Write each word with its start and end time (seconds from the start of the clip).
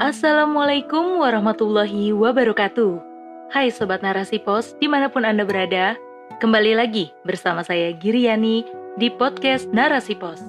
Assalamualaikum 0.00 1.20
warahmatullahi 1.20 2.16
wabarakatuh. 2.16 2.96
Hai 3.52 3.68
Sobat 3.68 4.00
Narasi 4.00 4.40
Pos, 4.40 4.72
di 4.80 4.88
mana 4.88 5.12
pun 5.12 5.28
Anda 5.28 5.44
berada, 5.44 5.92
kembali 6.40 6.72
lagi 6.72 7.12
bersama 7.28 7.60
saya 7.60 7.92
Giriani 7.92 8.64
di 8.96 9.12
podcast 9.12 9.68
Narasi 9.76 10.16
Pos. 10.16 10.40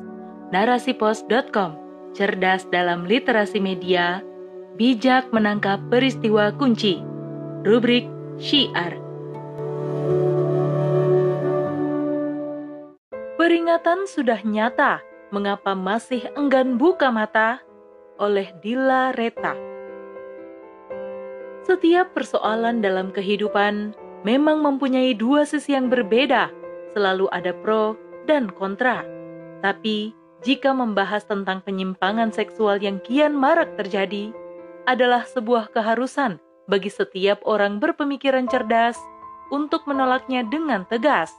Narasipos.com, 0.55 1.75
cerdas 2.15 2.63
dalam 2.71 3.03
literasi 3.03 3.59
media, 3.59 4.23
bijak 4.79 5.27
menangkap 5.35 5.83
peristiwa 5.91 6.55
kunci. 6.55 7.03
Rubrik 7.67 8.07
Syiar. 8.39 8.95
Peringatan 13.35 14.07
sudah 14.07 14.39
nyata, 14.47 15.03
mengapa 15.35 15.75
masih 15.75 16.23
enggan 16.39 16.79
buka 16.79 17.11
mata? 17.11 17.59
Oleh 18.21 18.53
Dila 18.61 19.11
Reta. 19.17 19.57
Setiap 21.65 22.13
persoalan 22.13 22.79
dalam 22.79 23.09
kehidupan 23.09 23.97
memang 24.21 24.61
mempunyai 24.61 25.17
dua 25.17 25.43
sisi 25.43 25.73
yang 25.73 25.89
berbeda, 25.89 26.53
selalu 26.93 27.25
ada 27.33 27.51
pro 27.51 27.97
dan 28.29 28.53
kontra. 28.53 29.01
Tapi, 29.65 30.13
jika 30.45 30.73
membahas 30.73 31.25
tentang 31.25 31.65
penyimpangan 31.65 32.29
seksual 32.29 32.77
yang 32.81 33.01
kian 33.01 33.33
marak 33.33 33.73
terjadi, 33.77 34.33
adalah 34.89 35.25
sebuah 35.25 35.69
keharusan 35.73 36.41
bagi 36.65 36.89
setiap 36.89 37.41
orang 37.45 37.77
berpemikiran 37.77 38.49
cerdas 38.49 38.97
untuk 39.53 39.85
menolaknya 39.85 40.41
dengan 40.49 40.85
tegas. 40.89 41.33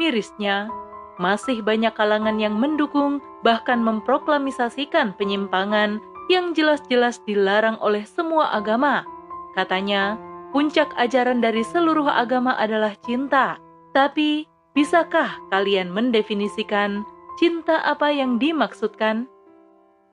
Mirisnya, 0.00 0.72
masih 1.20 1.62
banyak 1.62 1.94
kalangan 1.94 2.36
yang 2.42 2.58
mendukung 2.58 3.22
bahkan 3.46 3.78
memproklamisasikan 3.82 5.14
penyimpangan 5.14 6.02
yang 6.32 6.56
jelas-jelas 6.56 7.20
dilarang 7.28 7.76
oleh 7.84 8.02
semua 8.08 8.50
agama. 8.56 9.04
Katanya, 9.52 10.16
puncak 10.50 10.90
ajaran 10.96 11.44
dari 11.44 11.62
seluruh 11.62 12.08
agama 12.08 12.56
adalah 12.56 12.96
cinta. 13.04 13.60
Tapi, 13.92 14.48
bisakah 14.74 15.38
kalian 15.52 15.92
mendefinisikan 15.92 17.06
cinta 17.38 17.78
apa 17.84 18.10
yang 18.10 18.40
dimaksudkan? 18.40 19.28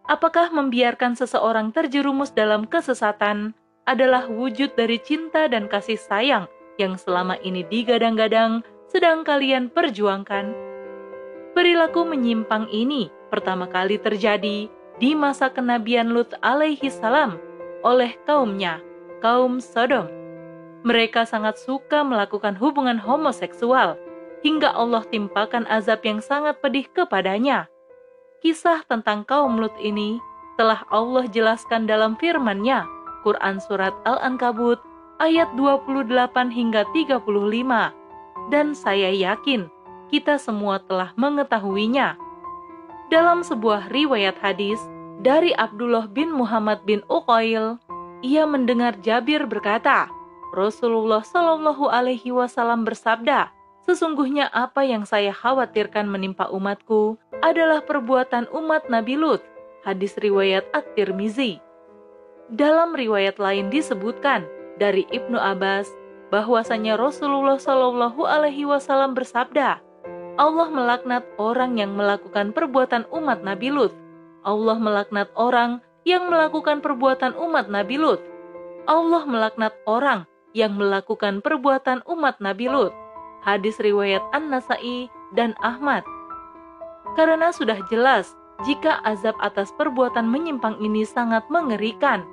Apakah 0.10 0.50
membiarkan 0.52 1.16
seseorang 1.16 1.72
terjerumus 1.72 2.34
dalam 2.34 2.68
kesesatan 2.68 3.54
adalah 3.86 4.28
wujud 4.30 4.74
dari 4.76 4.98
cinta 5.02 5.46
dan 5.50 5.66
kasih 5.70 5.98
sayang 5.98 6.46
yang 6.78 6.98
selama 6.98 7.38
ini 7.42 7.66
digadang-gadang 7.70 8.66
sedang 8.90 9.24
kalian 9.24 9.70
perjuangkan? 9.70 10.71
Perilaku 11.52 12.08
menyimpang 12.08 12.72
ini 12.72 13.12
pertama 13.28 13.68
kali 13.68 14.00
terjadi 14.00 14.72
di 15.02 15.12
masa 15.12 15.52
kenabian 15.52 16.16
Lut 16.16 16.32
alaihi 16.40 16.88
salam 16.88 17.36
oleh 17.84 18.16
kaumnya, 18.24 18.80
kaum 19.20 19.60
Sodom. 19.60 20.08
Mereka 20.88 21.28
sangat 21.28 21.60
suka 21.60 22.08
melakukan 22.08 22.56
hubungan 22.56 22.96
homoseksual 22.96 24.00
hingga 24.48 24.72
Allah 24.72 25.04
timpakan 25.12 25.68
azab 25.68 26.02
yang 26.08 26.24
sangat 26.24 26.58
pedih 26.64 26.88
kepadanya. 26.90 27.68
Kisah 28.42 28.88
tentang 28.90 29.28
kaum 29.28 29.60
Lut 29.60 29.76
ini 29.78 30.24
telah 30.56 30.88
Allah 30.90 31.28
jelaskan 31.30 31.84
dalam 31.84 32.18
firman-Nya, 32.18 32.88
Quran 33.28 33.62
Surat 33.62 33.94
Al-Ankabut 34.08 34.82
ayat 35.22 35.52
28 35.60 36.08
hingga 36.50 36.88
35. 36.96 37.22
Dan 38.50 38.74
saya 38.74 39.14
yakin 39.14 39.70
kita 40.12 40.36
semua 40.36 40.84
telah 40.84 41.16
mengetahuinya. 41.16 42.20
Dalam 43.08 43.48
sebuah 43.48 43.88
riwayat 43.88 44.36
hadis 44.44 44.78
dari 45.24 45.56
Abdullah 45.56 46.12
bin 46.12 46.36
Muhammad 46.36 46.84
bin 46.84 47.00
Uqail, 47.08 47.80
ia 48.20 48.44
mendengar 48.44 49.00
Jabir 49.00 49.48
berkata, 49.48 50.12
Rasulullah 50.52 51.24
Shallallahu 51.24 51.88
Alaihi 51.88 52.36
Wasallam 52.36 52.84
bersabda, 52.84 53.56
sesungguhnya 53.88 54.52
apa 54.52 54.84
yang 54.84 55.08
saya 55.08 55.32
khawatirkan 55.32 56.12
menimpa 56.12 56.52
umatku 56.52 57.16
adalah 57.40 57.80
perbuatan 57.82 58.52
umat 58.52 58.92
Nabi 58.92 59.16
Lut. 59.16 59.42
Hadis 59.82 60.14
riwayat 60.20 60.68
At-Tirmizi. 60.76 61.58
Dalam 62.52 62.94
riwayat 62.94 63.40
lain 63.40 63.72
disebutkan 63.72 64.46
dari 64.76 65.08
Ibnu 65.10 65.40
Abbas 65.40 65.90
bahwasanya 66.30 67.00
Rasulullah 67.00 67.58
Shallallahu 67.58 68.22
Alaihi 68.28 68.68
Wasallam 68.68 69.18
bersabda, 69.18 69.82
Allah 70.40 70.72
melaknat 70.72 71.28
orang 71.36 71.76
yang 71.76 71.96
melakukan 72.00 72.56
perbuatan 72.56 73.04
umat 73.12 73.44
Nabi 73.44 73.68
Lut. 73.68 73.92
Allah 74.48 74.80
melaknat 74.80 75.28
orang 75.36 75.84
yang 76.08 76.32
melakukan 76.32 76.80
perbuatan 76.80 77.36
umat 77.36 77.68
Nabi 77.68 78.00
Lut. 78.00 78.24
Allah 78.88 79.28
melaknat 79.28 79.76
orang 79.86 80.24
yang 80.56 80.80
melakukan 80.80 81.44
perbuatan 81.44 82.02
umat 82.08 82.40
Nabi 82.40 82.72
Lut. 82.72 82.96
Hadis 83.44 83.76
riwayat 83.82 84.22
An-Nasai 84.32 85.12
dan 85.36 85.52
Ahmad. 85.60 86.06
Karena 87.20 87.52
sudah 87.52 87.82
jelas 87.92 88.32
jika 88.64 89.02
azab 89.04 89.36
atas 89.42 89.74
perbuatan 89.76 90.30
menyimpang 90.30 90.80
ini 90.80 91.04
sangat 91.04 91.44
mengerikan. 91.52 92.24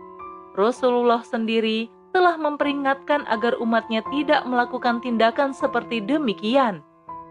Rasulullah 0.54 1.24
sendiri 1.24 1.90
telah 2.12 2.36
memperingatkan 2.38 3.26
agar 3.26 3.56
umatnya 3.58 4.04
tidak 4.12 4.44
melakukan 4.46 5.00
tindakan 5.02 5.50
seperti 5.50 6.02
demikian. 6.02 6.84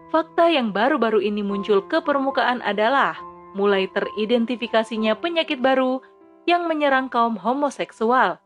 Fakta 0.08 0.48
yang 0.48 0.72
baru-baru 0.72 1.20
ini 1.20 1.44
muncul 1.44 1.84
ke 1.84 2.00
permukaan 2.00 2.64
adalah 2.64 3.20
mulai 3.52 3.84
teridentifikasinya 3.92 5.12
penyakit 5.20 5.60
baru 5.60 6.00
yang 6.48 6.64
menyerang 6.64 7.12
kaum 7.12 7.36
homoseksual. 7.36 8.40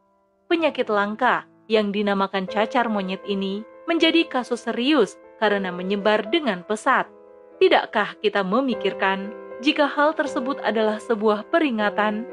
Penyakit 0.50 0.91
langka 0.91 1.47
yang 1.71 1.95
dinamakan 1.95 2.50
cacar 2.50 2.91
monyet 2.91 3.23
ini 3.31 3.62
menjadi 3.87 4.27
kasus 4.27 4.67
serius 4.67 5.15
karena 5.39 5.71
menyebar 5.71 6.27
dengan 6.34 6.67
pesat. 6.67 7.06
Tidakkah 7.62 8.19
kita 8.19 8.43
memikirkan 8.43 9.31
jika 9.62 9.87
hal 9.87 10.19
tersebut 10.19 10.59
adalah 10.67 10.99
sebuah 10.99 11.47
peringatan? 11.55 12.27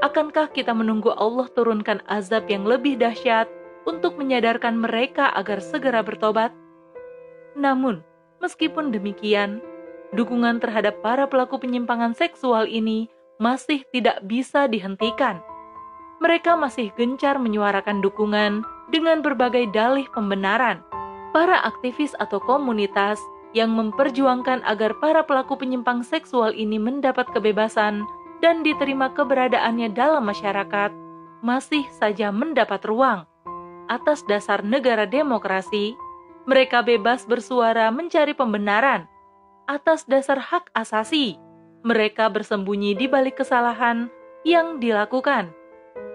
Akankah 0.00 0.48
kita 0.56 0.72
menunggu 0.72 1.12
Allah 1.12 1.52
turunkan 1.52 2.00
azab 2.08 2.48
yang 2.48 2.64
lebih 2.64 2.96
dahsyat 2.96 3.44
untuk 3.84 4.16
menyadarkan 4.16 4.80
mereka 4.80 5.28
agar 5.36 5.60
segera 5.60 6.00
bertobat? 6.00 6.56
Namun, 7.52 8.00
Meskipun 8.40 8.88
demikian, 8.88 9.60
dukungan 10.16 10.64
terhadap 10.64 11.04
para 11.04 11.28
pelaku 11.28 11.60
penyimpangan 11.60 12.16
seksual 12.16 12.64
ini 12.64 13.12
masih 13.36 13.84
tidak 13.92 14.20
bisa 14.24 14.64
dihentikan. 14.64 15.44
Mereka 16.20 16.56
masih 16.56 16.92
gencar 16.96 17.40
menyuarakan 17.40 18.04
dukungan 18.04 18.64
dengan 18.92 19.20
berbagai 19.24 19.68
dalih 19.72 20.08
pembenaran. 20.12 20.84
Para 21.36 21.62
aktivis 21.62 22.12
atau 22.18 22.42
komunitas 22.42 23.20
yang 23.52 23.76
memperjuangkan 23.76 24.64
agar 24.66 24.96
para 24.98 25.22
pelaku 25.22 25.60
penyimpang 25.60 26.02
seksual 26.02 26.52
ini 26.56 26.80
mendapat 26.80 27.28
kebebasan 27.30 28.04
dan 28.40 28.64
diterima 28.64 29.12
keberadaannya 29.12 29.92
dalam 29.92 30.26
masyarakat 30.26 30.90
masih 31.40 31.84
saja 31.92 32.28
mendapat 32.32 32.84
ruang 32.84 33.24
atas 33.90 34.22
dasar 34.28 34.62
negara 34.62 35.04
demokrasi 35.08 35.98
mereka 36.48 36.80
bebas 36.80 37.28
bersuara 37.28 37.92
mencari 37.92 38.32
pembenaran 38.32 39.04
atas 39.68 40.08
dasar 40.08 40.40
hak 40.40 40.72
asasi. 40.72 41.36
Mereka 41.80 42.28
bersembunyi 42.28 42.92
di 42.96 43.08
balik 43.08 43.40
kesalahan 43.40 44.12
yang 44.44 44.80
dilakukan. 44.80 45.52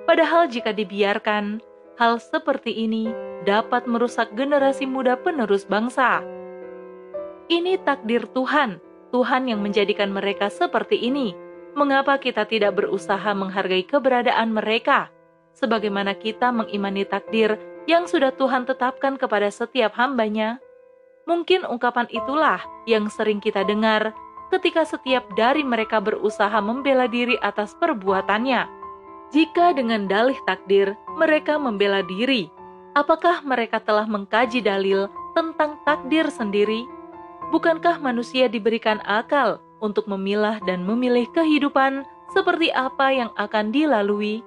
Padahal 0.06 0.46
jika 0.46 0.70
dibiarkan, 0.70 1.62
hal 1.98 2.22
seperti 2.22 2.86
ini 2.86 3.10
dapat 3.50 3.90
merusak 3.90 4.34
generasi 4.38 4.86
muda 4.86 5.18
penerus 5.18 5.66
bangsa. 5.66 6.22
Ini 7.50 7.82
takdir 7.82 8.30
Tuhan, 8.30 8.82
Tuhan 9.10 9.50
yang 9.50 9.62
menjadikan 9.62 10.14
mereka 10.14 10.50
seperti 10.50 11.02
ini. 11.02 11.34
Mengapa 11.76 12.18
kita 12.22 12.46
tidak 12.46 12.78
berusaha 12.78 13.36
menghargai 13.36 13.86
keberadaan 13.86 14.54
mereka? 14.54 15.10
Sebagaimana 15.56 16.18
kita 16.18 16.52
mengimani 16.52 17.04
takdir 17.08 17.58
yang 17.86 18.10
sudah 18.10 18.34
Tuhan 18.34 18.66
tetapkan 18.66 19.18
kepada 19.18 19.50
setiap 19.50 19.94
hambanya. 19.98 20.62
Mungkin 21.26 21.66
ungkapan 21.66 22.06
itulah 22.14 22.62
yang 22.86 23.10
sering 23.10 23.42
kita 23.42 23.66
dengar 23.66 24.14
ketika 24.54 24.86
setiap 24.86 25.26
dari 25.34 25.66
mereka 25.66 25.98
berusaha 25.98 26.54
membela 26.62 27.10
diri 27.10 27.38
atas 27.42 27.74
perbuatannya. 27.82 28.70
Jika 29.34 29.74
dengan 29.74 30.06
dalih 30.06 30.38
takdir 30.46 30.94
mereka 31.18 31.58
membela 31.58 32.06
diri, 32.06 32.54
apakah 32.94 33.42
mereka 33.42 33.82
telah 33.82 34.06
mengkaji 34.06 34.62
dalil 34.62 35.10
tentang 35.34 35.82
takdir 35.82 36.30
sendiri? 36.30 36.86
Bukankah 37.50 38.02
manusia 38.02 38.46
diberikan 38.46 39.02
akal 39.06 39.62
untuk 39.82 40.06
memilah 40.10 40.62
dan 40.66 40.86
memilih 40.86 41.26
kehidupan 41.34 42.06
seperti 42.34 42.70
apa 42.74 43.14
yang 43.14 43.30
akan 43.38 43.74
dilalui? 43.74 44.46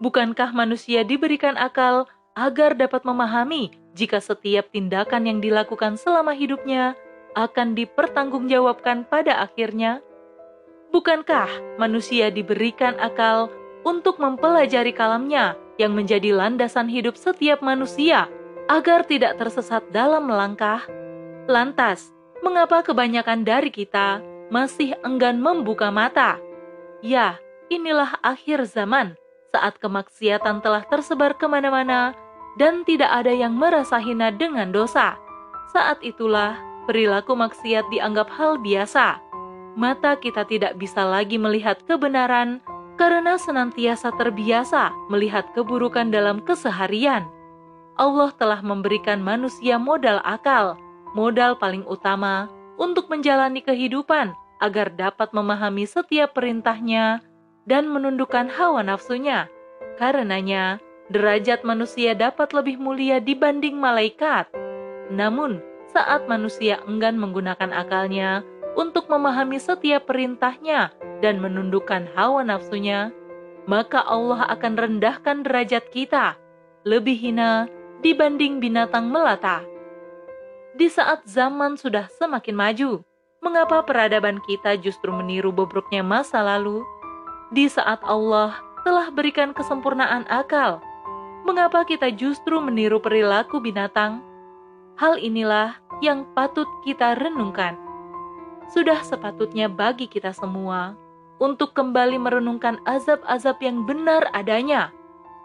Bukankah 0.00 0.52
manusia 0.52 1.04
diberikan 1.04 1.56
akal 1.56 2.04
agar 2.36 2.76
dapat 2.76 3.02
memahami 3.02 3.72
jika 3.96 4.20
setiap 4.20 4.68
tindakan 4.68 5.24
yang 5.24 5.38
dilakukan 5.40 5.96
selama 5.96 6.36
hidupnya 6.36 6.92
akan 7.32 7.72
dipertanggungjawabkan 7.72 9.08
pada 9.08 9.40
akhirnya? 9.40 10.04
Bukankah 10.92 11.80
manusia 11.80 12.28
diberikan 12.28 12.94
akal 13.00 13.48
untuk 13.82 14.20
mempelajari 14.20 14.92
kalamnya 14.92 15.56
yang 15.80 15.96
menjadi 15.96 16.36
landasan 16.36 16.92
hidup 16.92 17.16
setiap 17.16 17.64
manusia 17.64 18.28
agar 18.68 19.08
tidak 19.08 19.40
tersesat 19.40 19.82
dalam 19.94 20.28
melangkah. 20.28 20.84
Lantas, 21.46 22.12
mengapa 22.44 22.82
kebanyakan 22.82 23.46
dari 23.46 23.70
kita 23.72 24.20
masih 24.52 24.98
enggan 25.06 25.38
membuka 25.38 25.88
mata? 25.94 26.40
Ya, 27.00 27.38
inilah 27.70 28.18
akhir 28.24 28.66
zaman 28.66 29.14
saat 29.54 29.78
kemaksiatan 29.78 30.60
telah 30.60 30.82
tersebar 30.84 31.38
ke 31.38 31.46
mana-mana 31.46 32.12
dan 32.56 32.82
tidak 32.88 33.12
ada 33.12 33.32
yang 33.32 33.54
merasa 33.54 34.00
hina 34.00 34.32
dengan 34.32 34.72
dosa. 34.72 35.20
Saat 35.72 36.00
itulah 36.00 36.56
perilaku 36.88 37.36
maksiat 37.36 37.88
dianggap 37.92 38.32
hal 38.32 38.56
biasa. 38.60 39.20
Mata 39.76 40.16
kita 40.16 40.48
tidak 40.48 40.80
bisa 40.80 41.04
lagi 41.04 41.36
melihat 41.36 41.84
kebenaran 41.84 42.64
karena 42.96 43.36
senantiasa 43.36 44.08
terbiasa 44.16 44.88
melihat 45.12 45.52
keburukan 45.52 46.08
dalam 46.08 46.40
keseharian. 46.40 47.28
Allah 48.00 48.32
telah 48.36 48.64
memberikan 48.64 49.20
manusia 49.20 49.76
modal 49.76 50.20
akal, 50.24 50.80
modal 51.12 51.56
paling 51.60 51.84
utama 51.84 52.48
untuk 52.80 53.08
menjalani 53.12 53.60
kehidupan 53.60 54.32
agar 54.60 54.88
dapat 54.96 55.32
memahami 55.36 55.84
setiap 55.84 56.32
perintahnya 56.32 57.20
dan 57.68 57.88
menundukkan 57.88 58.48
hawa 58.48 58.80
nafsunya. 58.80 59.48
Karenanya, 60.00 60.80
derajat 61.10 61.62
manusia 61.62 62.12
dapat 62.14 62.50
lebih 62.50 62.78
mulia 62.80 63.22
dibanding 63.22 63.78
malaikat. 63.78 64.50
Namun, 65.12 65.62
saat 65.94 66.26
manusia 66.26 66.82
enggan 66.84 67.16
menggunakan 67.16 67.70
akalnya 67.70 68.42
untuk 68.76 69.08
memahami 69.08 69.56
setiap 69.56 70.10
perintahnya 70.10 70.92
dan 71.24 71.40
menundukkan 71.40 72.10
hawa 72.12 72.44
nafsunya, 72.44 73.14
maka 73.64 74.02
Allah 74.04 74.46
akan 74.52 74.74
rendahkan 74.76 75.42
derajat 75.42 75.88
kita 75.90 76.36
lebih 76.86 77.18
hina 77.18 77.66
dibanding 78.04 78.62
binatang 78.62 79.10
melata. 79.10 79.64
Di 80.76 80.92
saat 80.92 81.24
zaman 81.24 81.80
sudah 81.80 82.06
semakin 82.20 82.52
maju, 82.52 83.00
mengapa 83.40 83.80
peradaban 83.82 84.38
kita 84.44 84.76
justru 84.76 85.08
meniru 85.10 85.50
bobroknya 85.50 86.04
masa 86.04 86.44
lalu? 86.44 86.84
Di 87.50 87.66
saat 87.66 88.04
Allah 88.04 88.60
telah 88.84 89.08
berikan 89.10 89.56
kesempurnaan 89.56 90.28
akal, 90.28 90.84
mengapa 91.46 91.86
kita 91.86 92.10
justru 92.10 92.58
meniru 92.58 92.98
perilaku 92.98 93.62
binatang? 93.62 94.18
Hal 94.98 95.22
inilah 95.22 95.78
yang 96.02 96.26
patut 96.34 96.66
kita 96.82 97.14
renungkan. 97.14 97.78
Sudah 98.74 98.98
sepatutnya 99.06 99.70
bagi 99.70 100.10
kita 100.10 100.34
semua 100.34 100.98
untuk 101.38 101.70
kembali 101.70 102.18
merenungkan 102.18 102.82
azab-azab 102.82 103.62
yang 103.62 103.86
benar 103.86 104.26
adanya. 104.34 104.90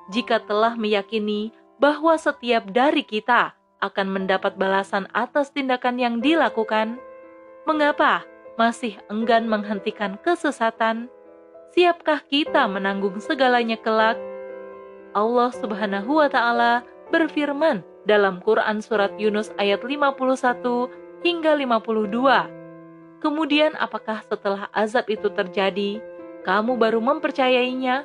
Jika 0.09 0.41
telah 0.41 0.73
meyakini 0.73 1.53
bahwa 1.77 2.17
setiap 2.17 2.65
dari 2.73 3.05
kita 3.05 3.53
akan 3.85 4.07
mendapat 4.09 4.57
balasan 4.57 5.05
atas 5.13 5.53
tindakan 5.53 6.01
yang 6.01 6.15
dilakukan, 6.17 6.97
mengapa 7.69 8.25
masih 8.57 8.97
enggan 9.13 9.45
menghentikan 9.45 10.17
kesesatan? 10.25 11.13
Siapkah 11.77 12.25
kita 12.25 12.65
menanggung 12.65 13.21
segalanya 13.21 13.77
kelak? 13.77 14.30
Allah 15.11 15.51
Subhanahu 15.51 16.23
wa 16.23 16.27
taala 16.31 16.87
berfirman 17.11 17.83
dalam 18.07 18.39
Quran 18.41 18.81
surat 18.81 19.13
Yunus 19.19 19.51
ayat 19.59 19.83
51 19.83 20.17
hingga 21.21 21.53
52 21.53 22.61
Kemudian 23.21 23.77
apakah 23.77 24.25
setelah 24.25 24.65
azab 24.73 25.05
itu 25.05 25.29
terjadi, 25.29 26.01
kamu 26.41 26.73
baru 26.73 26.97
mempercayainya? 26.97 28.01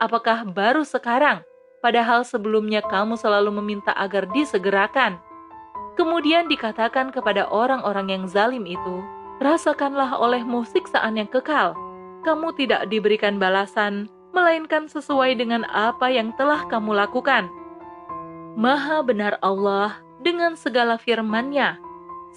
Apakah 0.00 0.48
baru 0.48 0.88
sekarang, 0.88 1.44
padahal 1.84 2.24
sebelumnya 2.24 2.80
kamu 2.80 3.20
selalu 3.20 3.60
meminta 3.60 3.92
agar 3.92 4.24
disegerakan? 4.32 5.20
Kemudian 6.00 6.48
dikatakan 6.48 7.12
kepada 7.12 7.44
orang-orang 7.52 8.08
yang 8.08 8.24
zalim 8.24 8.64
itu, 8.64 9.04
rasakanlah 9.44 10.16
olehmu 10.16 10.64
siksaan 10.64 11.20
yang 11.20 11.28
kekal. 11.28 11.76
Kamu 12.24 12.56
tidak 12.56 12.88
diberikan 12.88 13.36
balasan, 13.36 14.08
melainkan 14.30 14.86
sesuai 14.86 15.36
dengan 15.38 15.64
apa 15.68 16.08
yang 16.12 16.34
telah 16.36 16.64
kamu 16.68 16.94
lakukan. 16.94 17.48
Maha 18.58 19.04
benar 19.06 19.38
Allah 19.40 20.02
dengan 20.22 20.58
segala 20.58 20.98
firman-Nya 20.98 21.78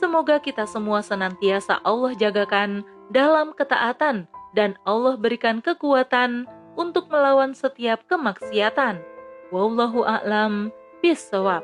Semoga 0.02 0.42
kita 0.42 0.66
semua 0.66 1.06
senantiasa 1.06 1.78
Allah 1.86 2.18
jagakan 2.18 2.82
dalam 3.14 3.54
ketaatan 3.54 4.26
dan 4.58 4.74
Allah 4.82 5.14
berikan 5.14 5.62
kekuatan 5.62 6.50
untuk 6.74 7.06
melawan 7.14 7.54
setiap 7.54 8.02
kemaksiatan. 8.10 8.98
Wallahu 9.54 10.02
a'lam 10.02 10.74
bishawab. 11.06 11.62